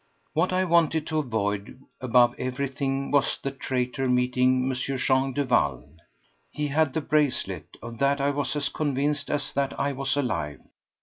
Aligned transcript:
What 0.33 0.51
I 0.51 0.65
wanted 0.65 1.05
to 1.05 1.19
avoid 1.19 1.79
above 1.99 2.33
everything 2.39 3.11
was 3.11 3.37
the 3.39 3.51
traitor 3.51 4.09
meeting 4.09 4.65
M. 4.67 4.73
Jean 4.73 5.31
Duval. 5.31 5.89
He 6.49 6.69
had 6.69 6.95
the 6.95 7.01
bracelet—of 7.01 7.99
that 7.99 8.19
I 8.19 8.31
was 8.31 8.55
as 8.55 8.69
convinced 8.69 9.29
as 9.29 9.53
that 9.53 9.79
I 9.79 9.91
was 9.93 10.17
alive. 10.17 10.61